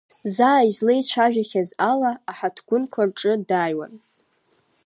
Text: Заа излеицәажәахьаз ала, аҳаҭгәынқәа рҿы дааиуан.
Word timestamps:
Заа 0.35 0.61
излеицәажәахьаз 0.69 1.69
ала, 1.91 2.11
аҳаҭгәынқәа 2.31 3.01
рҿы 3.09 3.33
дааиуан. 3.47 3.93